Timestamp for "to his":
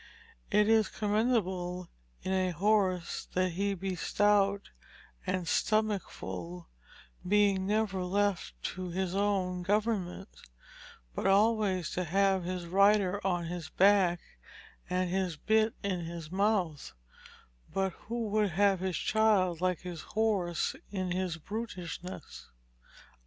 8.73-9.13